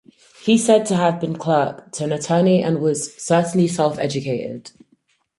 He 0.41 0.55
is 0.55 0.65
said 0.65 0.87
to 0.87 0.95
have 0.95 1.19
been 1.21 1.35
clerk 1.37 1.91
to 1.91 2.05
an 2.05 2.11
attorney, 2.11 2.63
and 2.63 2.79
was 2.79 3.13
certainly 3.23 3.67
self-educated. 3.67 4.71